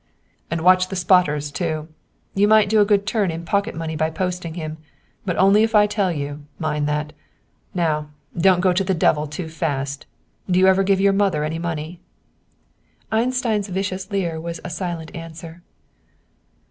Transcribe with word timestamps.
"And 0.49 0.61
watch 0.61 0.87
the 0.87 0.95
spotters, 0.95 1.51
too! 1.51 1.87
You 2.33 2.47
might 2.47 2.69
do 2.69 2.81
a 2.81 2.85
good 2.85 3.05
turn 3.05 3.29
in 3.29 3.45
pocket 3.45 3.75
money 3.75 3.95
by 3.95 4.09
posting 4.09 4.55
him, 4.55 4.79
but 5.27 5.37
only 5.37 5.63
as 5.63 5.75
I 5.75 5.85
tell 5.85 6.11
you, 6.11 6.47
mind 6.57 6.87
that! 6.89 7.13
Now, 7.75 8.09
don't 8.35 8.61
go 8.61 8.73
to 8.73 8.83
the 8.83 8.95
devil 8.95 9.27
too 9.27 9.47
fast. 9.47 10.07
Do 10.49 10.57
you 10.57 10.65
ever 10.65 10.81
give 10.81 10.99
your 10.99 11.13
mother 11.13 11.43
any 11.43 11.59
money?" 11.59 12.01
Einstein's 13.11 13.67
vicious 13.67 14.09
leer 14.09 14.41
was 14.41 14.59
a 14.65 14.71
silent 14.71 15.15
answer. 15.15 15.61